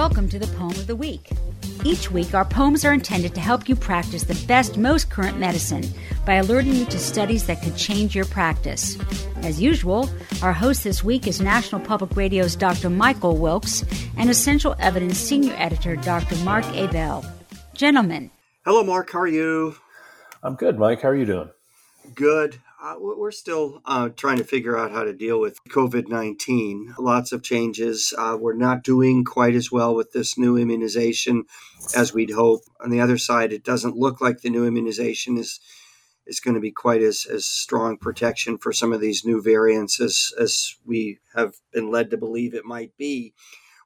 [0.00, 1.28] Welcome to the Poem of the Week.
[1.84, 5.84] Each week, our poems are intended to help you practice the best, most current medicine
[6.24, 8.96] by alerting you to studies that could change your practice.
[9.42, 10.08] As usual,
[10.40, 12.88] our host this week is National Public Radio's Dr.
[12.88, 13.84] Michael Wilkes
[14.16, 16.36] and Essential Evidence Senior Editor Dr.
[16.36, 17.22] Mark Ebell.
[17.74, 18.30] Gentlemen.
[18.64, 19.12] Hello, Mark.
[19.12, 19.76] How are you?
[20.42, 21.02] I'm good, Mike.
[21.02, 21.50] How are you doing?
[22.14, 22.58] Good.
[22.82, 26.94] Uh, we're still uh, trying to figure out how to deal with COVID 19.
[26.98, 28.14] Lots of changes.
[28.16, 31.44] Uh, we're not doing quite as well with this new immunization
[31.94, 32.62] as we'd hope.
[32.82, 35.60] On the other side, it doesn't look like the new immunization is
[36.26, 40.00] is going to be quite as, as strong protection for some of these new variants
[40.00, 43.34] as, as we have been led to believe it might be.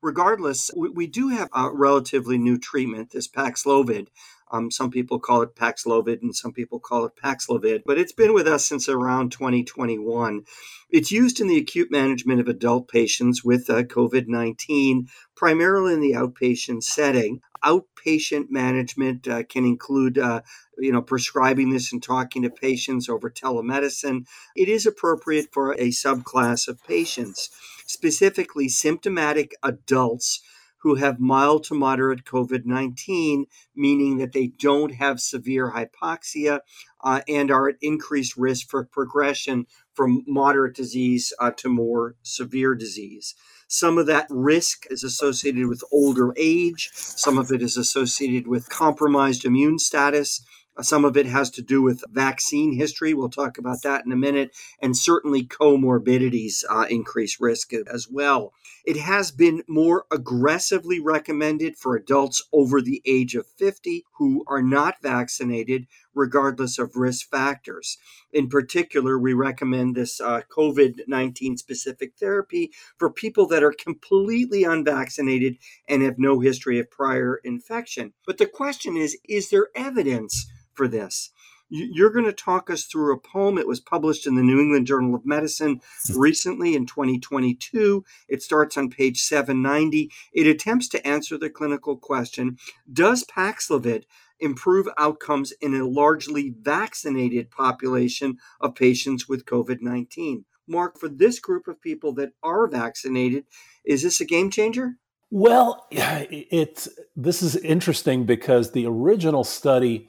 [0.03, 4.09] Regardless, we, we do have a relatively new treatment, this Paxlovid,
[4.51, 8.35] um, some people call it Paxlovid and some people call it Paxlovid, but it's been
[8.35, 10.45] with us since around 2021.
[10.91, 16.01] It's used in the acute management of adult patients with uh, COVID 19, primarily in
[16.01, 17.41] the outpatient setting.
[17.65, 20.43] Outpatient management uh, can include, uh,
[20.79, 24.27] you know, prescribing this and talking to patients over telemedicine.
[24.55, 27.51] It is appropriate for a subclass of patients,
[27.87, 30.43] specifically symptomatic adults
[30.85, 36.61] who have mild to moderate COVID 19, meaning that they don't have severe hypoxia
[37.03, 42.75] uh, and are at increased risk for progression from moderate disease uh, to more severe
[42.75, 43.35] disease.
[43.67, 48.69] Some of that risk is associated with older age, some of it is associated with
[48.69, 50.45] compromised immune status.
[50.81, 53.15] Some of it has to do with vaccine history.
[53.15, 54.55] We'll talk about that in a minute.
[54.81, 58.53] And certainly comorbidities uh, increase risk as well.
[58.85, 64.63] It has been more aggressively recommended for adults over the age of 50 who are
[64.63, 67.99] not vaccinated, regardless of risk factors.
[68.33, 74.65] In particular, we recommend this uh, COVID 19 specific therapy for people that are completely
[74.65, 78.13] unvaccinated and have no history of prior infection.
[78.27, 81.31] But the question is is there evidence for this?
[81.77, 83.59] You're going to talk us through a poem.
[83.59, 85.81] It was published in the New England Journal of Medicine
[86.15, 88.05] recently in 2022.
[88.29, 90.09] It starts on page 790.
[90.33, 92.59] It attempts to answer the clinical question
[92.93, 94.05] Does Paxlovid
[94.39, 100.45] improve outcomes in a largely vaccinated population of patients with COVID 19?
[100.69, 103.47] Mark, for this group of people that are vaccinated,
[103.85, 104.93] is this a game changer?
[105.33, 110.09] Well, it's this is interesting because the original study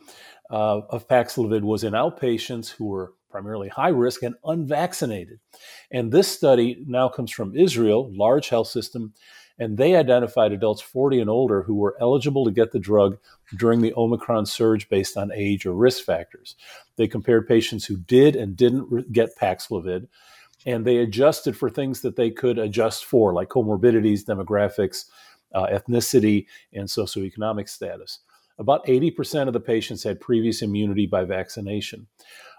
[0.49, 5.39] uh, of Paxlovid was in outpatients who were primarily high risk and unvaccinated.
[5.91, 9.13] And this study now comes from Israel, large health system,
[9.57, 13.17] and they identified adults 40 and older who were eligible to get the drug
[13.57, 16.55] during the Omicron surge based on age or risk factors.
[16.97, 20.07] They compared patients who did and didn't get Paxlovid,
[20.65, 25.05] and they adjusted for things that they could adjust for, like comorbidities, demographics,
[25.53, 28.19] uh, ethnicity, and socioeconomic status.
[28.57, 32.07] About 80% of the patients had previous immunity by vaccination,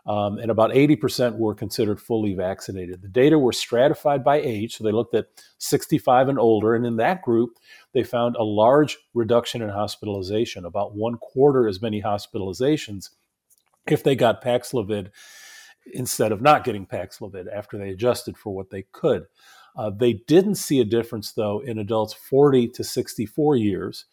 [0.06, 3.02] um, and about 80% were considered fully vaccinated.
[3.02, 6.96] The data were stratified by age, so they looked at 65 and older, and in
[6.96, 7.56] that group,
[7.92, 13.10] they found a large reduction in hospitalization, about one quarter as many hospitalizations
[13.86, 15.10] if they got Paxlovid
[15.92, 19.26] instead of not getting Paxlovid after they adjusted for what they could.
[19.76, 24.06] Uh, they didn't see a difference, though, in adults 40 to 64 years.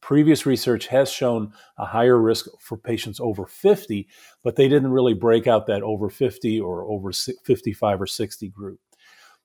[0.00, 4.08] Previous research has shown a higher risk for patients over 50,
[4.44, 8.80] but they didn't really break out that over 50 or over 55 or 60 group.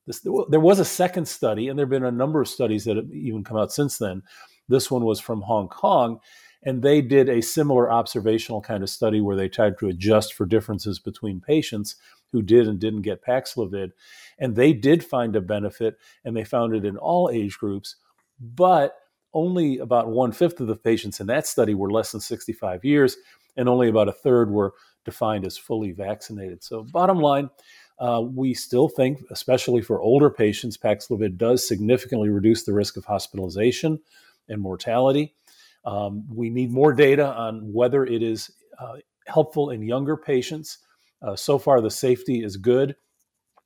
[0.05, 0.19] This,
[0.49, 3.11] there was a second study, and there have been a number of studies that have
[3.11, 4.21] even come out since then.
[4.67, 6.19] This one was from Hong Kong,
[6.61, 10.45] and they did a similar observational kind of study where they tried to adjust for
[10.45, 11.95] differences between patients
[12.31, 13.91] who did and didn't get Paxlovid.
[14.39, 17.95] And they did find a benefit, and they found it in all age groups,
[18.39, 18.95] but
[19.33, 23.17] only about one fifth of the patients in that study were less than 65 years,
[23.57, 24.73] and only about a third were
[25.05, 26.63] defined as fully vaccinated.
[26.63, 27.49] So, bottom line,
[27.99, 33.05] uh, we still think, especially for older patients, Paxlovid does significantly reduce the risk of
[33.05, 33.99] hospitalization
[34.49, 35.35] and mortality.
[35.85, 38.97] Um, we need more data on whether it is uh,
[39.27, 40.79] helpful in younger patients.
[41.21, 42.95] Uh, so far, the safety is good.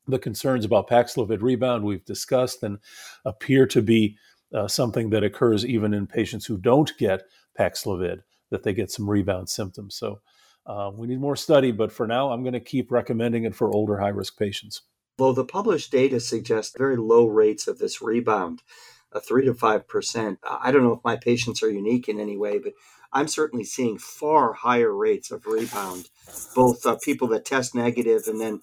[0.08, 2.80] The concerns about Paxlovid rebound we've discussed and
[3.26, 4.18] appear to be
[4.54, 7.24] uh, something that occurs even in patients who don't get
[7.60, 8.22] Paxlovid,
[8.52, 9.96] that they get some rebound symptoms.
[9.96, 10.22] So
[10.66, 13.72] uh, we need more study, but for now, I'm going to keep recommending it for
[13.72, 14.82] older high risk patients.
[15.18, 18.62] Though the published data suggests very low rates of this rebound,
[19.12, 20.40] a three to five percent.
[20.48, 22.74] I don't know if my patients are unique in any way, but
[23.14, 26.10] I'm certainly seeing far higher rates of rebound,
[26.54, 28.62] both uh, people that test negative and then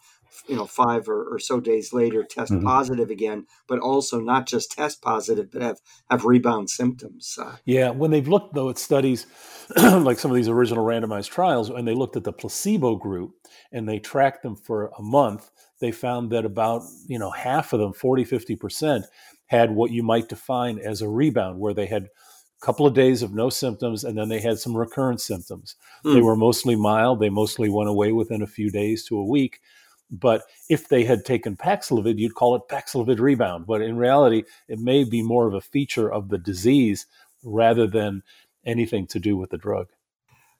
[0.48, 2.64] you know five or, or so days later test mm-hmm.
[2.64, 7.90] positive again but also not just test positive but have have rebound symptoms uh, yeah
[7.90, 9.26] when they've looked though at studies
[9.76, 13.32] like some of these original randomized trials and they looked at the placebo group
[13.72, 15.50] and they tracked them for a month
[15.80, 19.04] they found that about you know half of them 40 50%
[19.46, 23.22] had what you might define as a rebound where they had a couple of days
[23.22, 26.14] of no symptoms and then they had some recurrent symptoms mm.
[26.14, 29.60] they were mostly mild they mostly went away within a few days to a week
[30.10, 33.66] but if they had taken Paxlovid, you'd call it Paxlovid rebound.
[33.66, 37.06] But in reality, it may be more of a feature of the disease
[37.42, 38.22] rather than
[38.64, 39.88] anything to do with the drug.